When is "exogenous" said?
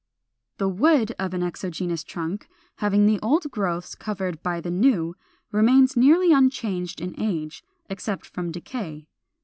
1.43-2.03